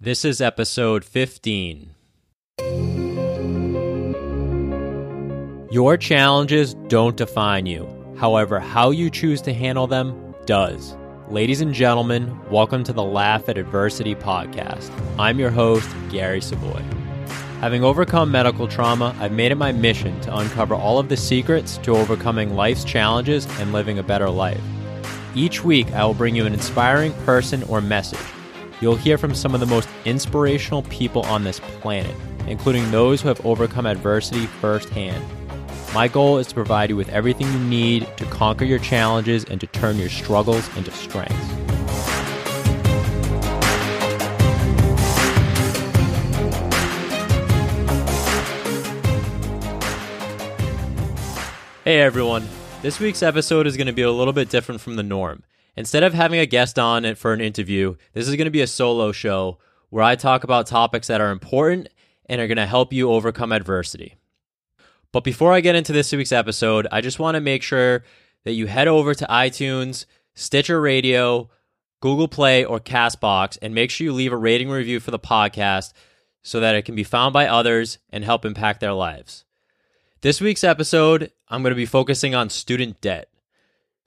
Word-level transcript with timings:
This 0.00 0.24
is 0.24 0.40
episode 0.40 1.04
15. 1.04 1.90
Your 5.72 5.96
challenges 5.96 6.74
don't 6.86 7.16
define 7.16 7.66
you. 7.66 8.14
However, 8.16 8.60
how 8.60 8.92
you 8.92 9.10
choose 9.10 9.42
to 9.42 9.52
handle 9.52 9.88
them 9.88 10.36
does. 10.46 10.96
Ladies 11.30 11.60
and 11.60 11.74
gentlemen, 11.74 12.38
welcome 12.48 12.84
to 12.84 12.92
the 12.92 13.02
Laugh 13.02 13.48
at 13.48 13.58
Adversity 13.58 14.14
podcast. 14.14 14.88
I'm 15.18 15.40
your 15.40 15.50
host, 15.50 15.90
Gary 16.10 16.42
Savoy. 16.42 16.84
Having 17.60 17.82
overcome 17.82 18.30
medical 18.30 18.68
trauma, 18.68 19.16
I've 19.18 19.32
made 19.32 19.50
it 19.50 19.56
my 19.56 19.72
mission 19.72 20.20
to 20.20 20.36
uncover 20.36 20.76
all 20.76 21.00
of 21.00 21.08
the 21.08 21.16
secrets 21.16 21.76
to 21.78 21.96
overcoming 21.96 22.54
life's 22.54 22.84
challenges 22.84 23.48
and 23.58 23.72
living 23.72 23.98
a 23.98 24.04
better 24.04 24.30
life. 24.30 24.62
Each 25.34 25.64
week, 25.64 25.90
I 25.90 26.04
will 26.04 26.14
bring 26.14 26.36
you 26.36 26.46
an 26.46 26.54
inspiring 26.54 27.14
person 27.24 27.64
or 27.64 27.80
message. 27.80 28.20
You'll 28.80 28.94
hear 28.94 29.18
from 29.18 29.34
some 29.34 29.54
of 29.54 29.60
the 29.60 29.66
most 29.66 29.88
inspirational 30.04 30.82
people 30.84 31.22
on 31.22 31.42
this 31.42 31.58
planet, 31.58 32.14
including 32.46 32.88
those 32.92 33.20
who 33.20 33.26
have 33.26 33.44
overcome 33.44 33.86
adversity 33.86 34.46
firsthand. 34.46 35.24
My 35.92 36.06
goal 36.06 36.38
is 36.38 36.46
to 36.48 36.54
provide 36.54 36.90
you 36.90 36.96
with 36.96 37.08
everything 37.08 37.52
you 37.52 37.58
need 37.58 38.06
to 38.18 38.24
conquer 38.26 38.64
your 38.64 38.78
challenges 38.78 39.44
and 39.44 39.60
to 39.60 39.66
turn 39.66 39.96
your 39.96 40.08
struggles 40.08 40.68
into 40.76 40.92
strengths. 40.92 41.34
Hey 51.84 52.00
everyone, 52.00 52.46
this 52.82 53.00
week's 53.00 53.24
episode 53.24 53.66
is 53.66 53.76
going 53.76 53.86
to 53.86 53.92
be 53.94 54.02
a 54.02 54.12
little 54.12 54.34
bit 54.34 54.50
different 54.50 54.80
from 54.80 54.96
the 54.96 55.02
norm. 55.02 55.42
Instead 55.78 56.02
of 56.02 56.12
having 56.12 56.40
a 56.40 56.44
guest 56.44 56.76
on 56.76 57.14
for 57.14 57.32
an 57.32 57.40
interview, 57.40 57.94
this 58.12 58.26
is 58.26 58.34
going 58.34 58.46
to 58.46 58.50
be 58.50 58.62
a 58.62 58.66
solo 58.66 59.12
show 59.12 59.58
where 59.90 60.02
I 60.02 60.16
talk 60.16 60.42
about 60.42 60.66
topics 60.66 61.06
that 61.06 61.20
are 61.20 61.30
important 61.30 61.88
and 62.26 62.40
are 62.40 62.48
going 62.48 62.56
to 62.56 62.66
help 62.66 62.92
you 62.92 63.12
overcome 63.12 63.52
adversity. 63.52 64.16
But 65.12 65.22
before 65.22 65.52
I 65.52 65.60
get 65.60 65.76
into 65.76 65.92
this 65.92 66.10
week's 66.10 66.32
episode, 66.32 66.88
I 66.90 67.00
just 67.00 67.20
want 67.20 67.36
to 67.36 67.40
make 67.40 67.62
sure 67.62 68.02
that 68.42 68.54
you 68.54 68.66
head 68.66 68.88
over 68.88 69.14
to 69.14 69.26
iTunes, 69.26 70.04
Stitcher 70.34 70.80
Radio, 70.80 71.48
Google 72.00 72.26
Play, 72.26 72.64
or 72.64 72.80
Castbox 72.80 73.56
and 73.62 73.72
make 73.72 73.92
sure 73.92 74.04
you 74.04 74.12
leave 74.12 74.32
a 74.32 74.36
rating 74.36 74.70
review 74.70 74.98
for 74.98 75.12
the 75.12 75.18
podcast 75.20 75.92
so 76.42 76.58
that 76.58 76.74
it 76.74 76.86
can 76.86 76.96
be 76.96 77.04
found 77.04 77.32
by 77.32 77.46
others 77.46 77.98
and 78.10 78.24
help 78.24 78.44
impact 78.44 78.80
their 78.80 78.94
lives. 78.94 79.44
This 80.22 80.40
week's 80.40 80.64
episode, 80.64 81.30
I'm 81.46 81.62
going 81.62 81.70
to 81.70 81.76
be 81.76 81.86
focusing 81.86 82.34
on 82.34 82.50
student 82.50 83.00
debt. 83.00 83.28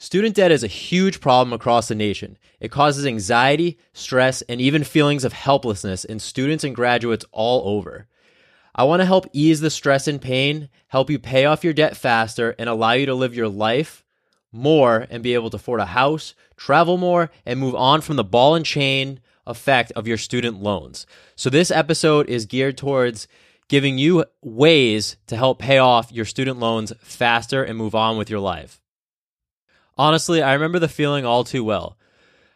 Student 0.01 0.33
debt 0.33 0.51
is 0.51 0.63
a 0.63 0.67
huge 0.67 1.21
problem 1.21 1.53
across 1.53 1.87
the 1.87 1.93
nation. 1.93 2.39
It 2.59 2.71
causes 2.71 3.05
anxiety, 3.05 3.77
stress, 3.93 4.41
and 4.41 4.59
even 4.59 4.83
feelings 4.83 5.23
of 5.23 5.31
helplessness 5.31 6.05
in 6.05 6.17
students 6.17 6.63
and 6.63 6.73
graduates 6.73 7.23
all 7.31 7.77
over. 7.77 8.07
I 8.73 8.83
want 8.85 9.01
to 9.01 9.05
help 9.05 9.27
ease 9.31 9.61
the 9.61 9.69
stress 9.69 10.07
and 10.07 10.19
pain, 10.19 10.69
help 10.87 11.11
you 11.11 11.19
pay 11.19 11.45
off 11.45 11.63
your 11.63 11.73
debt 11.73 11.95
faster, 11.95 12.55
and 12.57 12.67
allow 12.67 12.93
you 12.93 13.05
to 13.05 13.13
live 13.13 13.35
your 13.35 13.47
life 13.47 14.03
more 14.51 15.05
and 15.11 15.21
be 15.21 15.35
able 15.35 15.51
to 15.51 15.57
afford 15.57 15.79
a 15.79 15.85
house, 15.85 16.33
travel 16.57 16.97
more, 16.97 17.29
and 17.45 17.59
move 17.59 17.75
on 17.75 18.01
from 18.01 18.15
the 18.15 18.23
ball 18.23 18.55
and 18.55 18.65
chain 18.65 19.19
effect 19.45 19.91
of 19.91 20.07
your 20.07 20.17
student 20.17 20.63
loans. 20.63 21.05
So, 21.35 21.51
this 21.51 21.69
episode 21.69 22.27
is 22.27 22.47
geared 22.47 22.75
towards 22.75 23.27
giving 23.67 23.99
you 23.99 24.25
ways 24.41 25.17
to 25.27 25.37
help 25.37 25.59
pay 25.59 25.77
off 25.77 26.11
your 26.11 26.25
student 26.25 26.57
loans 26.57 26.91
faster 27.03 27.63
and 27.63 27.77
move 27.77 27.93
on 27.93 28.17
with 28.17 28.31
your 28.31 28.39
life. 28.39 28.80
Honestly, 30.01 30.41
I 30.41 30.53
remember 30.53 30.79
the 30.79 30.87
feeling 30.87 31.25
all 31.25 31.43
too 31.43 31.63
well. 31.63 31.95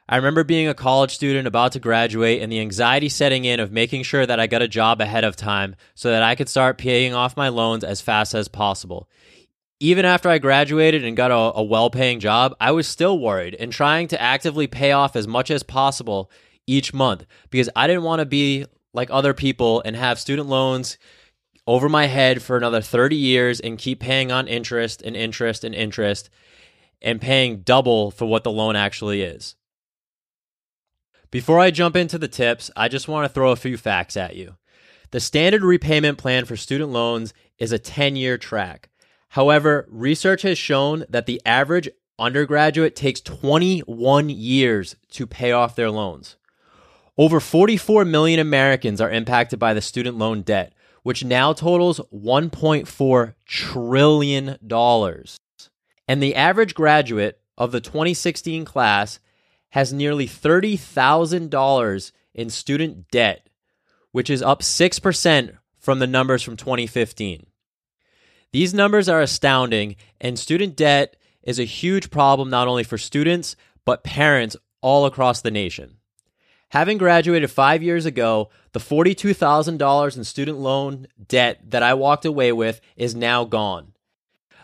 I 0.09 0.15
remember 0.15 0.43
being 0.43 0.67
a 0.67 0.73
college 0.73 1.13
student 1.13 1.47
about 1.47 1.73
to 1.73 1.79
graduate 1.79 2.41
and 2.41 2.51
the 2.51 2.59
anxiety 2.59 3.07
setting 3.07 3.45
in 3.45 3.59
of 3.59 3.71
making 3.71 4.01
sure 4.01 4.25
that 4.25 4.39
I 4.39 4.47
got 4.47 4.63
a 4.63 4.67
job 4.67 4.99
ahead 4.99 5.23
of 5.23 5.35
time 5.35 5.75
so 5.93 6.09
that 6.09 6.23
I 6.23 6.33
could 6.33 6.49
start 6.49 6.79
paying 6.79 7.13
off 7.13 7.38
my 7.38 7.49
loans 7.49 7.83
as 7.83 8.01
fast 8.01 8.33
as 8.33 8.47
possible. 8.47 9.07
Even 9.79 10.05
after 10.05 10.27
I 10.27 10.39
graduated 10.39 11.06
and 11.06 11.16
got 11.16 11.29
a, 11.29 11.59
a 11.59 11.61
well 11.61 11.91
paying 11.91 12.19
job, 12.19 12.56
I 12.59 12.72
was 12.72 12.88
still 12.88 13.19
worried 13.19 13.56
and 13.59 13.72
trying 13.72 14.07
to 14.07 14.19
actively 14.19 14.66
pay 14.66 14.91
off 14.91 15.16
as 15.16 15.27
much 15.27 15.51
as 15.51 15.62
possible 15.62 16.31
each 16.66 16.95
month 16.95 17.27
because 17.51 17.69
I 17.75 17.85
didn't 17.85 18.01
want 18.01 18.22
to 18.22 18.25
be 18.25 18.66
like 18.91 19.09
other 19.12 19.35
people 19.35 19.83
and 19.85 19.95
have 19.95 20.19
student 20.19 20.50
loans 20.50 20.97
over 21.67 21.89
my 21.89 22.07
head 22.07 22.41
for 22.41 22.57
another 22.57 22.81
30 22.81 23.16
years 23.16 23.59
and 23.59 23.77
keep 23.77 24.00
paying 24.00 24.31
on 24.31 24.47
interest 24.47 25.03
and 25.03 25.16
interest 25.16 25.63
and 25.63 25.75
interest 25.75 26.31
and 27.05 27.21
paying 27.21 27.61
double 27.61 28.09
for 28.09 28.25
what 28.25 28.43
the 28.43 28.51
loan 28.51 28.75
actually 28.75 29.21
is. 29.21 29.55
Before 31.29 31.59
I 31.59 31.69
jump 31.69 31.95
into 31.95 32.17
the 32.17 32.27
tips, 32.27 32.71
I 32.75 32.88
just 32.88 33.07
want 33.07 33.25
to 33.25 33.33
throw 33.33 33.51
a 33.51 33.55
few 33.55 33.77
facts 33.77 34.17
at 34.17 34.35
you. 34.35 34.55
The 35.11 35.19
standard 35.19 35.63
repayment 35.63 36.17
plan 36.17 36.45
for 36.45 36.57
student 36.57 36.89
loans 36.89 37.33
is 37.59 37.71
a 37.71 37.79
10 37.79 38.15
year 38.15 38.38
track. 38.38 38.89
However, 39.29 39.85
research 39.89 40.41
has 40.41 40.57
shown 40.57 41.05
that 41.07 41.27
the 41.27 41.41
average 41.45 41.89
undergraduate 42.17 42.95
takes 42.95 43.21
21 43.21 44.29
years 44.29 44.95
to 45.11 45.27
pay 45.27 45.51
off 45.51 45.75
their 45.75 45.91
loans. 45.91 46.38
Over 47.17 47.39
44 47.39 48.03
million 48.05 48.39
Americans 48.39 48.99
are 48.99 49.11
impacted 49.11 49.59
by 49.59 49.73
the 49.73 49.81
student 49.81 50.17
loan 50.17 50.41
debt, 50.41 50.73
which 51.03 51.23
now 51.23 51.53
totals 51.53 52.01
$1.4 52.13 53.33
trillion. 53.45 54.57
And 56.07 56.21
the 56.21 56.35
average 56.35 56.75
graduate 56.75 57.39
of 57.57 57.71
the 57.71 57.81
2016 57.81 58.66
class 58.66 59.19
has 59.69 59.91
nearly 59.91 60.27
$30,000 60.27 62.11
in 62.33 62.49
student 62.49 63.09
debt, 63.09 63.49
which 64.11 64.29
is 64.29 64.41
up 64.41 64.61
6% 64.61 65.57
from 65.79 65.99
the 65.99 66.07
numbers 66.07 66.44
from 66.44 66.57
2015. 66.57 67.47
These 68.51 68.73
numbers 68.73 69.09
are 69.09 69.21
astounding, 69.21 69.95
and 70.21 70.39
student 70.39 70.75
debt 70.75 71.17
is 71.44 71.59
a 71.59 71.65
huge 71.65 72.09
problem 72.09 72.49
not 72.49 72.67
only 72.67 72.83
for 72.83 72.97
students, 72.97 73.55
but 73.83 74.03
parents 74.03 74.55
all 74.81 75.05
across 75.05 75.41
the 75.41 75.51
nation. 75.51 75.97
Having 76.69 76.97
graduated 76.97 77.51
five 77.51 77.83
years 77.83 78.05
ago, 78.05 78.49
the 78.71 78.79
$42,000 78.79 80.17
in 80.17 80.23
student 80.23 80.57
loan 80.57 81.07
debt 81.27 81.59
that 81.69 81.83
I 81.83 81.94
walked 81.94 82.25
away 82.25 82.51
with 82.51 82.81
is 82.95 83.15
now 83.15 83.45
gone. 83.45 83.94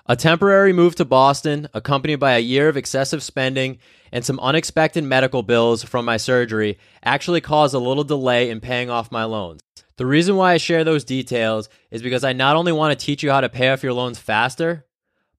A 0.07 0.15
temporary 0.15 0.73
move 0.73 0.95
to 0.95 1.05
Boston, 1.05 1.67
accompanied 1.73 2.15
by 2.15 2.33
a 2.33 2.39
year 2.39 2.67
of 2.67 2.77
excessive 2.77 3.21
spending 3.21 3.77
and 4.11 4.25
some 4.25 4.39
unexpected 4.39 5.03
medical 5.03 5.43
bills 5.43 5.83
from 5.83 6.05
my 6.05 6.17
surgery, 6.17 6.79
actually 7.03 7.41
caused 7.41 7.75
a 7.75 7.79
little 7.79 8.03
delay 8.03 8.49
in 8.49 8.59
paying 8.59 8.89
off 8.89 9.11
my 9.11 9.23
loans. 9.23 9.61
The 9.97 10.05
reason 10.05 10.35
why 10.35 10.53
I 10.53 10.57
share 10.57 10.83
those 10.83 11.03
details 11.03 11.69
is 11.91 12.01
because 12.01 12.23
I 12.23 12.33
not 12.33 12.55
only 12.55 12.71
want 12.71 12.97
to 12.97 13.05
teach 13.05 13.21
you 13.21 13.29
how 13.29 13.41
to 13.41 13.49
pay 13.49 13.69
off 13.69 13.83
your 13.83 13.93
loans 13.93 14.17
faster, 14.17 14.85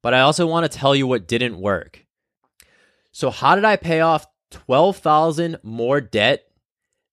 but 0.02 0.14
I 0.14 0.20
also 0.20 0.46
want 0.46 0.70
to 0.70 0.78
tell 0.78 0.94
you 0.94 1.06
what 1.06 1.26
didn't 1.26 1.58
work. 1.58 2.06
So, 3.10 3.30
how 3.30 3.56
did 3.56 3.64
I 3.64 3.76
pay 3.76 4.00
off 4.00 4.26
12,000 4.50 5.58
more 5.62 6.00
debt 6.00 6.44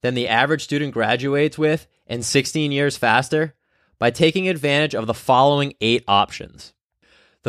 than 0.02 0.14
the 0.14 0.28
average 0.28 0.64
student 0.64 0.94
graduates 0.94 1.58
with 1.58 1.88
in 2.06 2.22
16 2.22 2.72
years 2.72 2.98
faster? 2.98 3.56
By 3.98 4.12
taking 4.12 4.48
advantage 4.48 4.96
of 4.96 5.08
the 5.08 5.14
following 5.14 5.74
eight 5.82 6.06
options. 6.08 6.74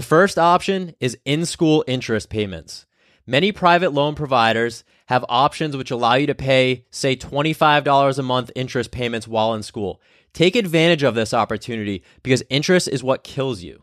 The 0.00 0.06
first 0.06 0.38
option 0.38 0.94
is 0.98 1.18
in 1.26 1.44
school 1.44 1.84
interest 1.86 2.30
payments. 2.30 2.86
Many 3.26 3.52
private 3.52 3.92
loan 3.92 4.14
providers 4.14 4.82
have 5.08 5.26
options 5.28 5.76
which 5.76 5.90
allow 5.90 6.14
you 6.14 6.26
to 6.26 6.34
pay, 6.34 6.86
say, 6.90 7.14
$25 7.16 8.18
a 8.18 8.22
month 8.22 8.50
interest 8.56 8.92
payments 8.92 9.28
while 9.28 9.52
in 9.52 9.62
school. 9.62 10.00
Take 10.32 10.56
advantage 10.56 11.02
of 11.02 11.14
this 11.14 11.34
opportunity 11.34 12.02
because 12.22 12.42
interest 12.48 12.88
is 12.88 13.04
what 13.04 13.24
kills 13.24 13.62
you. 13.62 13.82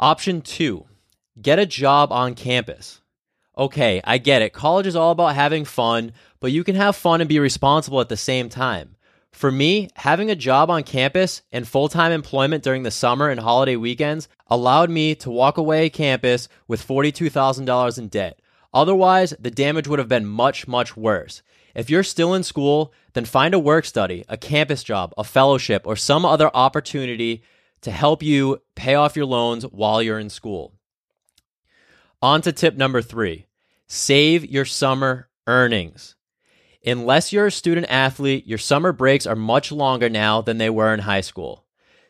Option 0.00 0.40
two, 0.40 0.86
get 1.38 1.58
a 1.58 1.66
job 1.66 2.10
on 2.10 2.34
campus. 2.34 3.02
Okay, 3.58 4.00
I 4.02 4.16
get 4.16 4.40
it. 4.40 4.54
College 4.54 4.86
is 4.86 4.96
all 4.96 5.10
about 5.10 5.34
having 5.34 5.66
fun, 5.66 6.12
but 6.40 6.52
you 6.52 6.64
can 6.64 6.76
have 6.76 6.96
fun 6.96 7.20
and 7.20 7.28
be 7.28 7.38
responsible 7.38 8.00
at 8.00 8.08
the 8.08 8.16
same 8.16 8.48
time. 8.48 8.96
For 9.34 9.50
me, 9.50 9.88
having 9.96 10.30
a 10.30 10.36
job 10.36 10.70
on 10.70 10.84
campus 10.84 11.42
and 11.50 11.66
full 11.66 11.88
time 11.88 12.12
employment 12.12 12.62
during 12.62 12.84
the 12.84 12.92
summer 12.92 13.28
and 13.28 13.40
holiday 13.40 13.74
weekends 13.74 14.28
allowed 14.46 14.90
me 14.90 15.16
to 15.16 15.30
walk 15.30 15.58
away 15.58 15.90
campus 15.90 16.48
with 16.68 16.86
$42,000 16.86 17.98
in 17.98 18.08
debt. 18.08 18.38
Otherwise, 18.72 19.34
the 19.40 19.50
damage 19.50 19.88
would 19.88 19.98
have 19.98 20.08
been 20.08 20.24
much, 20.24 20.68
much 20.68 20.96
worse. 20.96 21.42
If 21.74 21.90
you're 21.90 22.04
still 22.04 22.32
in 22.32 22.44
school, 22.44 22.92
then 23.14 23.24
find 23.24 23.54
a 23.54 23.58
work 23.58 23.86
study, 23.86 24.24
a 24.28 24.36
campus 24.36 24.84
job, 24.84 25.12
a 25.18 25.24
fellowship, 25.24 25.82
or 25.84 25.96
some 25.96 26.24
other 26.24 26.48
opportunity 26.54 27.42
to 27.80 27.90
help 27.90 28.22
you 28.22 28.62
pay 28.76 28.94
off 28.94 29.16
your 29.16 29.26
loans 29.26 29.64
while 29.64 30.00
you're 30.00 30.20
in 30.20 30.30
school. 30.30 30.74
On 32.22 32.40
to 32.42 32.52
tip 32.52 32.76
number 32.76 33.02
three 33.02 33.46
save 33.88 34.44
your 34.44 34.64
summer 34.64 35.28
earnings. 35.48 36.14
Unless 36.86 37.32
you're 37.32 37.46
a 37.46 37.52
student 37.52 37.86
athlete, 37.88 38.46
your 38.46 38.58
summer 38.58 38.92
breaks 38.92 39.26
are 39.26 39.36
much 39.36 39.72
longer 39.72 40.08
now 40.08 40.40
than 40.40 40.58
they 40.58 40.70
were 40.70 40.92
in 40.92 41.00
high 41.00 41.22
school. 41.22 41.64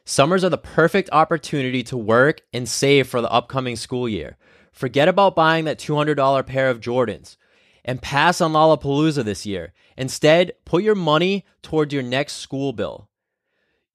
Summers 0.04 0.44
are 0.44 0.50
the 0.50 0.58
perfect 0.58 1.08
opportunity 1.12 1.82
to 1.84 1.96
work 1.96 2.42
and 2.52 2.68
save 2.68 3.06
for 3.08 3.20
the 3.20 3.30
upcoming 3.30 3.76
school 3.76 4.08
year. 4.08 4.36
Forget 4.72 5.08
about 5.08 5.36
buying 5.36 5.64
that 5.64 5.78
$200 5.78 6.46
pair 6.46 6.68
of 6.68 6.80
Jordans 6.80 7.36
and 7.84 8.02
pass 8.02 8.40
on 8.40 8.52
Lollapalooza 8.52 9.24
this 9.24 9.46
year 9.46 9.72
Instead, 9.96 10.52
put 10.64 10.82
your 10.82 10.94
money 10.94 11.44
toward 11.62 11.92
your 11.92 12.02
next 12.02 12.34
school 12.34 12.72
bill. 12.72 13.08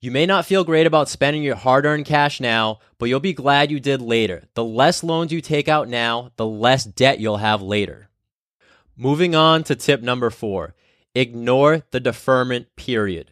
You 0.01 0.11
may 0.11 0.25
not 0.25 0.45
feel 0.45 0.63
great 0.63 0.87
about 0.87 1.09
spending 1.09 1.43
your 1.43 1.55
hard 1.55 1.85
earned 1.85 2.05
cash 2.05 2.39
now, 2.39 2.79
but 2.97 3.07
you'll 3.07 3.19
be 3.19 3.33
glad 3.33 3.69
you 3.69 3.81
did 3.81 4.01
later. 4.01 4.45
The 4.53 4.63
less 4.63 5.03
loans 5.03 5.33
you 5.33 5.41
take 5.41 5.67
out 5.67 5.89
now, 5.89 6.31
the 6.37 6.45
less 6.45 6.85
debt 6.85 7.19
you'll 7.19 7.37
have 7.37 7.61
later. 7.61 8.08
Moving 9.01 9.33
on 9.33 9.63
to 9.63 9.77
tip 9.77 10.01
number 10.01 10.29
four 10.29 10.75
ignore 11.15 11.83
the 11.91 12.01
deferment 12.01 12.75
period. 12.75 13.31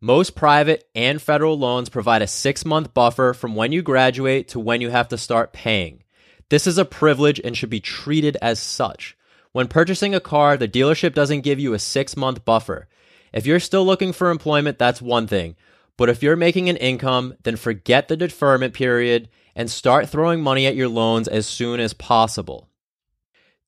Most 0.00 0.34
private 0.34 0.88
and 0.92 1.22
federal 1.22 1.56
loans 1.56 1.88
provide 1.88 2.20
a 2.20 2.26
six 2.26 2.64
month 2.64 2.92
buffer 2.92 3.32
from 3.32 3.54
when 3.54 3.70
you 3.70 3.80
graduate 3.80 4.48
to 4.48 4.58
when 4.58 4.80
you 4.80 4.90
have 4.90 5.06
to 5.10 5.16
start 5.16 5.52
paying. 5.52 6.02
This 6.48 6.66
is 6.66 6.78
a 6.78 6.84
privilege 6.84 7.40
and 7.44 7.56
should 7.56 7.70
be 7.70 7.78
treated 7.78 8.36
as 8.42 8.58
such. 8.58 9.16
When 9.52 9.68
purchasing 9.68 10.16
a 10.16 10.20
car, 10.20 10.56
the 10.56 10.66
dealership 10.66 11.14
doesn't 11.14 11.42
give 11.42 11.60
you 11.60 11.74
a 11.74 11.78
six 11.78 12.16
month 12.16 12.44
buffer. 12.44 12.88
If 13.32 13.46
you're 13.46 13.60
still 13.60 13.86
looking 13.86 14.12
for 14.12 14.32
employment, 14.32 14.80
that's 14.80 15.00
one 15.00 15.28
thing. 15.28 15.54
But 15.96 16.08
if 16.08 16.24
you're 16.24 16.34
making 16.34 16.68
an 16.68 16.76
income, 16.78 17.34
then 17.44 17.54
forget 17.54 18.08
the 18.08 18.16
deferment 18.16 18.74
period 18.74 19.28
and 19.54 19.70
start 19.70 20.08
throwing 20.08 20.42
money 20.42 20.66
at 20.66 20.74
your 20.74 20.88
loans 20.88 21.28
as 21.28 21.46
soon 21.46 21.78
as 21.78 21.94
possible. 21.94 22.68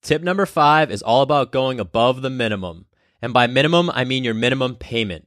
Tip 0.02 0.22
number 0.22 0.46
five 0.46 0.90
is 0.90 1.02
all 1.02 1.22
about 1.22 1.52
going 1.52 1.80
above 1.80 2.22
the 2.22 2.30
minimum. 2.30 2.86
And 3.20 3.32
by 3.32 3.46
minimum, 3.46 3.90
I 3.90 4.04
mean 4.04 4.24
your 4.24 4.34
minimum 4.34 4.76
payment. 4.76 5.26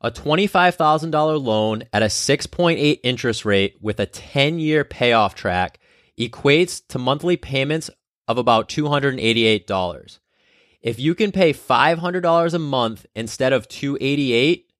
A 0.00 0.10
$25,000 0.10 1.42
loan 1.42 1.82
at 1.92 2.02
a 2.02 2.06
6.8 2.06 3.00
interest 3.02 3.44
rate 3.44 3.76
with 3.80 4.00
a 4.00 4.06
10 4.06 4.58
year 4.58 4.84
payoff 4.84 5.34
track 5.34 5.78
equates 6.18 6.80
to 6.88 6.98
monthly 6.98 7.36
payments 7.36 7.90
of 8.28 8.38
about 8.38 8.68
$288. 8.68 10.18
If 10.80 10.98
you 10.98 11.14
can 11.14 11.32
pay 11.32 11.52
$500 11.52 12.54
a 12.54 12.58
month 12.58 13.06
instead 13.14 13.52
of 13.52 13.68
288, 13.68 14.72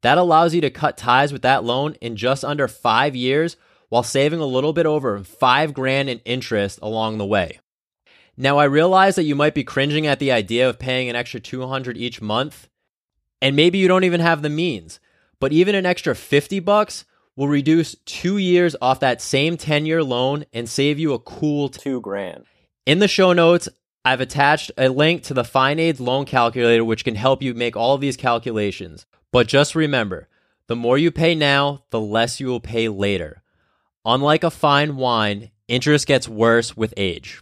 that 0.00 0.18
allows 0.18 0.54
you 0.54 0.60
to 0.62 0.70
cut 0.70 0.96
ties 0.96 1.32
with 1.32 1.42
that 1.42 1.64
loan 1.64 1.94
in 2.00 2.16
just 2.16 2.44
under 2.44 2.68
5 2.68 3.14
years 3.14 3.56
while 3.88 4.02
saving 4.02 4.40
a 4.40 4.46
little 4.46 4.72
bit 4.72 4.86
over 4.86 5.22
5 5.22 5.74
grand 5.74 6.08
in 6.08 6.20
interest 6.20 6.78
along 6.80 7.18
the 7.18 7.26
way. 7.26 7.58
Now 8.36 8.58
I 8.58 8.64
realize 8.64 9.16
that 9.16 9.24
you 9.24 9.34
might 9.34 9.54
be 9.54 9.64
cringing 9.64 10.06
at 10.06 10.18
the 10.18 10.32
idea 10.32 10.68
of 10.68 10.78
paying 10.78 11.08
an 11.08 11.16
extra 11.16 11.38
200 11.38 11.96
each 11.96 12.22
month, 12.22 12.68
and 13.40 13.54
maybe 13.54 13.78
you 13.78 13.88
don't 13.88 14.04
even 14.04 14.20
have 14.20 14.42
the 14.42 14.48
means. 14.48 15.00
But 15.38 15.52
even 15.52 15.74
an 15.74 15.84
extra 15.84 16.14
50 16.14 16.60
bucks 16.60 17.04
will 17.36 17.48
reduce 17.48 17.96
2 18.06 18.38
years 18.38 18.76
off 18.80 19.00
that 19.00 19.20
same 19.20 19.56
10-year 19.56 20.02
loan 20.02 20.44
and 20.52 20.68
save 20.68 20.98
you 20.98 21.12
a 21.12 21.18
cool 21.18 21.68
2 21.68 22.00
grand. 22.00 22.44
In 22.86 23.00
the 23.00 23.08
show 23.08 23.32
notes, 23.32 23.68
I've 24.04 24.20
attached 24.20 24.70
a 24.76 24.88
link 24.88 25.22
to 25.24 25.34
the 25.34 25.42
FinAid's 25.42 26.00
loan 26.00 26.24
calculator 26.24 26.84
which 26.84 27.04
can 27.04 27.14
help 27.14 27.42
you 27.42 27.54
make 27.54 27.76
all 27.76 27.94
of 27.94 28.00
these 28.00 28.16
calculations. 28.16 29.06
But 29.30 29.46
just 29.46 29.74
remember, 29.74 30.28
the 30.66 30.76
more 30.76 30.98
you 30.98 31.10
pay 31.10 31.34
now, 31.34 31.84
the 31.90 32.00
less 32.00 32.40
you 32.40 32.46
will 32.48 32.60
pay 32.60 32.88
later. 32.88 33.42
Unlike 34.04 34.44
a 34.44 34.50
fine 34.50 34.96
wine, 34.96 35.50
interest 35.68 36.06
gets 36.06 36.28
worse 36.28 36.76
with 36.76 36.94
age. 36.96 37.40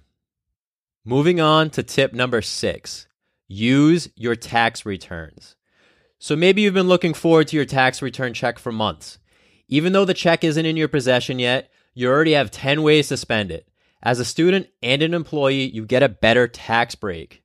Moving 1.04 1.40
on 1.40 1.70
to 1.70 1.82
tip 1.82 2.12
number 2.12 2.42
six 2.42 3.06
use 3.48 4.08
your 4.16 4.36
tax 4.36 4.84
returns. 4.84 5.56
So 6.18 6.36
maybe 6.36 6.60
you've 6.60 6.74
been 6.74 6.88
looking 6.88 7.14
forward 7.14 7.48
to 7.48 7.56
your 7.56 7.64
tax 7.64 8.02
return 8.02 8.34
check 8.34 8.58
for 8.58 8.70
months. 8.70 9.18
Even 9.66 9.94
though 9.94 10.04
the 10.04 10.12
check 10.12 10.44
isn't 10.44 10.66
in 10.66 10.76
your 10.76 10.88
possession 10.88 11.38
yet, 11.38 11.70
you 11.94 12.08
already 12.08 12.32
have 12.32 12.50
10 12.50 12.82
ways 12.82 13.08
to 13.08 13.16
spend 13.16 13.50
it. 13.50 13.66
As 14.02 14.20
a 14.20 14.24
student 14.26 14.68
and 14.82 15.02
an 15.02 15.14
employee, 15.14 15.70
you 15.70 15.86
get 15.86 16.02
a 16.02 16.08
better 16.08 16.46
tax 16.46 16.94
break. 16.94 17.42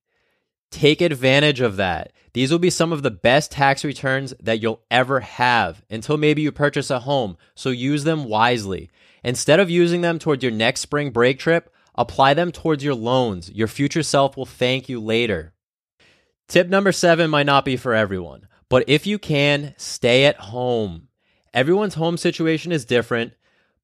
Take 0.70 1.00
advantage 1.00 1.62
of 1.62 1.78
that. 1.78 2.12
These 2.34 2.52
will 2.52 2.60
be 2.60 2.70
some 2.70 2.92
of 2.92 3.04
the 3.04 3.12
best 3.12 3.52
tax 3.52 3.86
returns 3.86 4.34
that 4.42 4.62
you'll 4.62 4.84
ever 4.92 5.22
have 5.22 5.82
until 5.90 6.18
maybe 6.18 6.42
you 6.42 6.52
purchase 6.52 6.90
a 6.90 7.00
home, 7.00 7.38
so 7.56 7.70
use 7.70 8.04
them 8.04 8.26
wisely. 8.26 8.90
Instead 9.24 9.62
of 9.62 9.70
using 9.70 10.02
them 10.02 10.20
towards 10.20 10.44
your 10.44 10.52
next 10.52 10.82
spring 10.82 11.12
break 11.12 11.40
trip, 11.40 11.72
apply 11.98 12.34
them 12.34 12.52
towards 12.52 12.84
your 12.84 12.96
loans. 12.96 13.50
Your 13.52 13.68
future 13.68 14.04
self 14.04 14.38
will 14.38 14.46
thank 14.46 14.90
you 14.90 15.00
later. 15.00 15.54
Tip 16.48 16.70
number 16.70 16.92
seven 16.92 17.30
might 17.30 17.46
not 17.46 17.66
be 17.66 17.78
for 17.78 17.94
everyone, 17.94 18.48
but 18.70 18.84
if 18.88 19.08
you 19.08 19.18
can, 19.18 19.74
stay 19.78 20.26
at 20.26 20.38
home. 20.38 21.08
Everyone's 21.54 21.96
home 21.96 22.18
situation 22.18 22.72
is 22.72 22.86
different, 22.86 23.34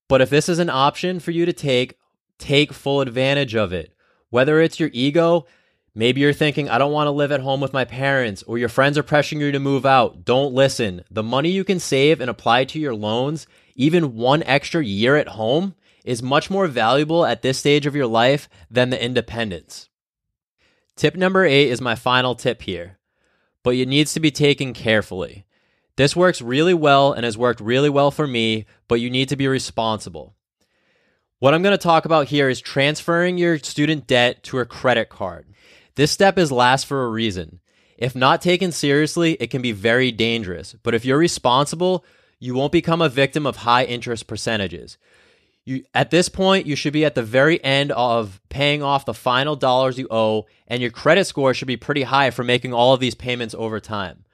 but 0.07 0.21
if 0.21 0.29
this 0.29 0.49
is 0.49 0.59
an 0.59 0.69
option 0.69 1.19
for 1.19 1.31
you 1.31 1.45
to 1.45 1.53
take, 1.53 1.97
take 2.37 2.73
full 2.73 3.01
advantage 3.01 3.55
of 3.55 3.73
it. 3.73 3.93
Whether 4.29 4.61
it's 4.61 4.79
your 4.79 4.89
ego, 4.93 5.45
Maybe 5.93 6.21
you're 6.21 6.31
thinking, 6.31 6.69
I 6.69 6.77
don't 6.77 6.93
want 6.93 7.07
to 7.07 7.11
live 7.11 7.33
at 7.33 7.41
home 7.41 7.59
with 7.59 7.73
my 7.73 7.83
parents, 7.83 8.43
or 8.43 8.57
your 8.57 8.69
friends 8.69 8.97
are 8.97 9.03
pressuring 9.03 9.41
you 9.41 9.51
to 9.51 9.59
move 9.59 9.85
out. 9.85 10.23
Don't 10.23 10.53
listen. 10.53 11.03
The 11.11 11.23
money 11.23 11.49
you 11.49 11.65
can 11.65 11.81
save 11.81 12.21
and 12.21 12.29
apply 12.29 12.63
to 12.65 12.79
your 12.79 12.95
loans, 12.95 13.45
even 13.75 14.15
one 14.15 14.41
extra 14.43 14.85
year 14.85 15.17
at 15.17 15.27
home, 15.27 15.75
is 16.03 16.23
much 16.23 16.49
more 16.49 16.67
valuable 16.67 17.25
at 17.25 17.41
this 17.41 17.59
stage 17.59 17.85
of 17.85 17.95
your 17.95 18.07
life 18.07 18.49
than 18.69 18.89
the 18.89 19.03
independence. 19.03 19.89
Tip 20.95 21.15
number 21.15 21.45
eight 21.45 21.69
is 21.69 21.81
my 21.81 21.95
final 21.95 22.35
tip 22.35 22.61
here, 22.63 22.99
but 23.63 23.75
it 23.75 23.87
needs 23.87 24.13
to 24.13 24.19
be 24.19 24.31
taken 24.31 24.73
carefully. 24.73 25.45
This 25.95 26.15
works 26.15 26.41
really 26.41 26.73
well 26.73 27.13
and 27.13 27.25
has 27.25 27.37
worked 27.37 27.61
really 27.61 27.89
well 27.89 28.11
for 28.11 28.27
me, 28.27 28.65
but 28.87 28.99
you 28.99 29.09
need 29.09 29.29
to 29.29 29.35
be 29.35 29.47
responsible. 29.47 30.35
What 31.39 31.53
I'm 31.53 31.63
going 31.63 31.73
to 31.73 31.77
talk 31.77 32.05
about 32.05 32.27
here 32.27 32.49
is 32.49 32.61
transferring 32.61 33.37
your 33.37 33.57
student 33.57 34.05
debt 34.05 34.43
to 34.43 34.59
a 34.59 34.65
credit 34.65 35.09
card. 35.09 35.47
This 35.95 36.11
step 36.11 36.37
is 36.37 36.51
last 36.51 36.85
for 36.85 37.03
a 37.03 37.09
reason. 37.09 37.59
If 37.97 38.15
not 38.15 38.41
taken 38.41 38.71
seriously, 38.71 39.33
it 39.39 39.51
can 39.51 39.61
be 39.61 39.71
very 39.71 40.11
dangerous. 40.11 40.75
But 40.83 40.93
if 40.93 41.03
you're 41.03 41.17
responsible, 41.17 42.05
you 42.39 42.53
won't 42.53 42.71
become 42.71 43.01
a 43.01 43.09
victim 43.09 43.45
of 43.45 43.57
high 43.57 43.85
interest 43.85 44.27
percentages. 44.27 44.97
You, 45.63 45.83
at 45.93 46.09
this 46.09 46.27
point, 46.27 46.65
you 46.65 46.75
should 46.75 46.93
be 46.93 47.05
at 47.05 47.13
the 47.13 47.23
very 47.23 47.63
end 47.63 47.91
of 47.91 48.41
paying 48.49 48.81
off 48.81 49.05
the 49.05 49.13
final 49.13 49.55
dollars 49.55 49.99
you 49.99 50.07
owe, 50.09 50.47
and 50.67 50.81
your 50.81 50.91
credit 50.91 51.25
score 51.25 51.53
should 51.53 51.67
be 51.67 51.77
pretty 51.77 52.03
high 52.03 52.31
for 52.31 52.43
making 52.43 52.73
all 52.73 52.93
of 52.93 52.99
these 52.99 53.13
payments 53.13 53.53
over 53.55 53.79
time. 53.79 54.25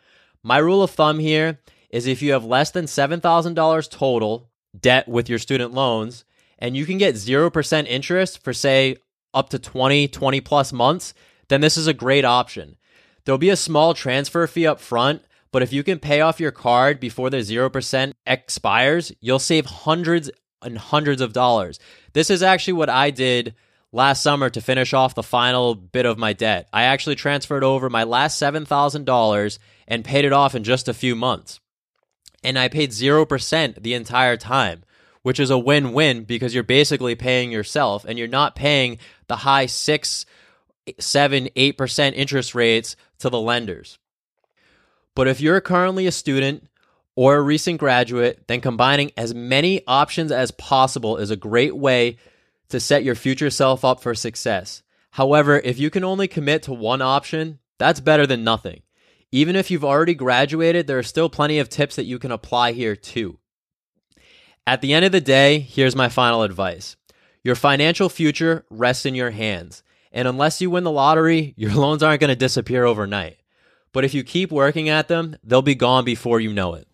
My 0.41 0.57
rule 0.57 0.81
of 0.81 0.91
thumb 0.91 1.19
here 1.19 1.59
is 1.89 2.07
if 2.07 2.21
you 2.21 2.31
have 2.31 2.45
less 2.45 2.71
than 2.71 2.85
$7,000 2.85 3.89
total 3.89 4.49
debt 4.79 5.07
with 5.07 5.27
your 5.27 5.39
student 5.39 5.73
loans, 5.73 6.23
and 6.59 6.77
you 6.77 6.85
can 6.85 6.97
get 6.97 7.15
0% 7.15 7.87
interest 7.87 8.43
for, 8.43 8.53
say, 8.53 8.95
up 9.33 9.49
to 9.49 9.59
20, 9.59 10.07
20 10.07 10.41
plus 10.41 10.71
months, 10.71 11.13
then 11.49 11.61
this 11.61 11.77
is 11.77 11.87
a 11.87 11.93
great 11.93 12.25
option. 12.25 12.77
There'll 13.25 13.37
be 13.37 13.49
a 13.49 13.57
small 13.57 13.93
transfer 13.93 14.47
fee 14.47 14.65
up 14.65 14.79
front, 14.79 15.23
but 15.51 15.61
if 15.61 15.73
you 15.73 15.83
can 15.83 15.99
pay 15.99 16.21
off 16.21 16.39
your 16.39 16.51
card 16.51 16.99
before 16.99 17.29
the 17.29 17.37
0% 17.37 18.13
expires, 18.25 19.11
you'll 19.19 19.39
save 19.39 19.65
hundreds 19.65 20.31
and 20.61 20.77
hundreds 20.77 21.21
of 21.21 21.33
dollars. 21.33 21.79
This 22.13 22.29
is 22.29 22.43
actually 22.43 22.73
what 22.73 22.89
I 22.89 23.11
did 23.11 23.55
last 23.91 24.21
summer 24.21 24.49
to 24.49 24.61
finish 24.61 24.93
off 24.93 25.15
the 25.15 25.23
final 25.23 25.75
bit 25.75 26.05
of 26.05 26.17
my 26.17 26.33
debt. 26.33 26.67
I 26.73 26.83
actually 26.83 27.15
transferred 27.15 27.63
over 27.63 27.89
my 27.89 28.03
last 28.03 28.41
$7,000 28.41 29.59
and 29.87 30.05
paid 30.05 30.25
it 30.25 30.33
off 30.33 30.55
in 30.55 30.63
just 30.63 30.87
a 30.87 30.93
few 30.93 31.15
months. 31.15 31.59
And 32.43 32.59
I 32.59 32.67
paid 32.67 32.91
0% 32.91 33.81
the 33.81 33.93
entire 33.93 34.37
time, 34.37 34.83
which 35.23 35.39
is 35.39 35.49
a 35.49 35.57
win 35.57 35.93
win 35.93 36.23
because 36.23 36.53
you're 36.53 36.63
basically 36.63 37.15
paying 37.15 37.51
yourself 37.51 38.05
and 38.05 38.17
you're 38.17 38.27
not 38.27 38.55
paying 38.55 38.97
the 39.27 39.37
high 39.37 39.65
six 39.65 40.25
seven, 40.99 41.49
eight 41.55 41.77
percent 41.77 42.15
interest 42.15 42.55
rates 42.55 42.95
to 43.19 43.29
the 43.29 43.39
lenders. 43.39 43.97
But 45.15 45.27
if 45.27 45.41
you're 45.41 45.59
currently 45.61 46.07
a 46.07 46.11
student 46.11 46.67
or 47.17 47.35
a 47.35 47.41
recent 47.41 47.79
graduate, 47.79 48.43
then 48.47 48.61
combining 48.61 49.11
as 49.17 49.33
many 49.33 49.81
options 49.87 50.31
as 50.31 50.51
possible 50.51 51.17
is 51.17 51.31
a 51.31 51.35
great 51.35 51.75
way 51.75 52.15
to 52.69 52.79
set 52.79 53.03
your 53.03 53.15
future 53.15 53.49
self 53.49 53.83
up 53.83 53.99
for 53.99 54.13
success. 54.13 54.83
However, 55.09 55.59
if 55.63 55.79
you 55.79 55.89
can 55.89 56.03
only 56.03 56.27
commit 56.27 56.61
to 56.63 56.73
one 56.73 57.01
option, 57.01 57.57
that's 57.79 57.99
better 57.99 58.27
than 58.27 58.43
nothing. 58.43 58.83
Even 59.31 59.55
if 59.55 59.71
you've 59.71 59.83
already 59.83 60.13
graduated, 60.13 60.85
there 60.85 60.99
are 60.99 61.03
still 61.03 61.27
plenty 61.27 61.57
of 61.57 61.69
tips 61.69 61.95
that 61.95 62.05
you 62.05 62.19
can 62.19 62.31
apply 62.31 62.73
here 62.73 62.95
too. 62.95 63.39
At 64.67 64.81
the 64.81 64.93
end 64.93 65.03
of 65.03 65.11
the 65.11 65.19
day, 65.19 65.57
here's 65.57 65.95
my 65.95 66.09
final 66.09 66.43
advice 66.43 66.97
your 67.43 67.55
financial 67.55 68.09
future 68.09 68.63
rests 68.69 69.07
in 69.07 69.15
your 69.15 69.31
hands. 69.31 69.81
And 70.11 70.27
unless 70.27 70.61
you 70.61 70.69
win 70.69 70.83
the 70.83 70.91
lottery, 70.91 71.55
your 71.57 71.73
loans 71.73 72.03
aren't 72.03 72.21
going 72.21 72.29
to 72.29 72.35
disappear 72.35 72.85
overnight. 72.85 73.37
But 73.91 74.05
if 74.05 74.13
you 74.13 74.23
keep 74.23 74.51
working 74.51 74.87
at 74.87 75.07
them, 75.07 75.35
they'll 75.43 75.63
be 75.63 75.73
gone 75.73 76.05
before 76.05 76.39
you 76.39 76.53
know 76.53 76.75
it. 76.75 76.86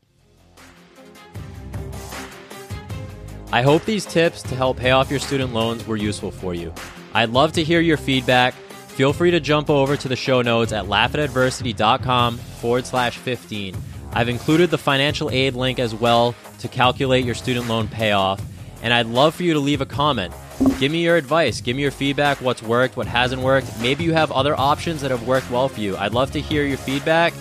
I 3.54 3.62
hope 3.62 3.86
these 3.86 4.08
tips 4.08 4.42
to 4.42 4.56
help 4.56 4.78
pay 4.78 4.90
off 4.90 5.12
your 5.12 5.20
student 5.20 5.54
loans 5.54 5.86
were 5.86 5.96
useful 5.96 6.32
for 6.32 6.56
you. 6.56 6.74
I'd 7.14 7.30
love 7.30 7.54
to 7.54 7.64
hear 7.64 7.82
your 7.82 7.98
feedback. 7.98 8.56
Feel 8.56 9.14
free 9.14 9.30
to 9.30 9.40
jump 9.40 9.70
over 9.70 9.96
to 9.96 10.08
the 10.08 10.16
show 10.16 10.42
notes 10.42 10.74
at 10.74 10.86
laughatadversity.com 10.86 12.40
forward 12.40 12.88
slash 12.88 13.16
15. 13.20 13.76
I've 14.12 14.28
included 14.28 14.72
the 14.72 14.80
financial 14.80 15.30
aid 15.30 15.54
link 15.54 15.78
as 15.78 15.94
well 15.94 16.34
to 16.62 16.68
calculate 16.68 17.26
your 17.26 17.36
student 17.36 17.68
loan 17.68 17.88
payoff. 17.88 18.42
And 18.82 18.92
I'd 18.92 19.06
love 19.06 19.36
for 19.36 19.44
you 19.44 19.54
to 19.54 19.60
leave 19.60 19.82
a 19.82 19.86
comment. 19.86 20.34
Give 20.80 20.92
me 20.92 21.04
your 21.04 21.16
advice. 21.16 21.62
Give 21.62 21.76
me 21.76 21.84
your 21.84 21.92
feedback. 21.92 22.42
What's 22.42 22.64
worked, 22.64 22.98
what 22.98 23.06
hasn't 23.06 23.44
worked. 23.44 23.68
Maybe 23.82 24.04
you 24.04 24.14
have 24.14 24.32
other 24.32 24.60
options 24.60 25.02
that 25.02 25.12
have 25.12 25.28
worked 25.28 25.52
well 25.52 25.70
for 25.70 25.80
you. 25.80 25.96
I'd 25.98 26.14
love 26.14 26.32
to 26.32 26.42
hear 26.42 26.66
your 26.66 26.80
feedback. 26.80 27.36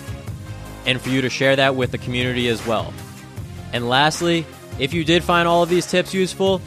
and 0.85 1.01
for 1.01 1.09
you 1.09 1.21
to 1.21 1.29
share 1.29 1.55
that 1.55 1.75
with 1.75 1.91
the 1.91 1.97
community 1.97 2.49
as 2.49 2.63
well. 2.67 2.93
And 3.71 3.89
lastly, 3.89 4.45
if 4.79 4.93
you 4.93 5.03
did 5.03 5.23
find 5.23 5.47
all 5.47 5.63
of 5.63 5.69
these 5.69 5.85
tips 5.85 6.13
useful, 6.13 6.61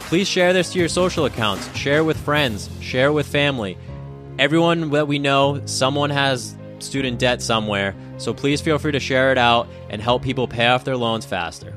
please 0.00 0.28
share 0.28 0.52
this 0.52 0.72
to 0.72 0.78
your 0.78 0.88
social 0.88 1.24
accounts, 1.24 1.74
share 1.76 2.04
with 2.04 2.18
friends, 2.18 2.70
share 2.80 3.12
with 3.12 3.26
family. 3.26 3.76
Everyone 4.38 4.90
that 4.90 5.08
we 5.08 5.18
know, 5.18 5.60
someone 5.66 6.10
has 6.10 6.56
student 6.78 7.18
debt 7.18 7.42
somewhere, 7.42 7.94
so 8.18 8.32
please 8.32 8.60
feel 8.60 8.78
free 8.78 8.92
to 8.92 9.00
share 9.00 9.32
it 9.32 9.38
out 9.38 9.68
and 9.88 10.00
help 10.00 10.22
people 10.22 10.48
pay 10.48 10.68
off 10.68 10.84
their 10.84 10.96
loans 10.96 11.26
faster. 11.26 11.76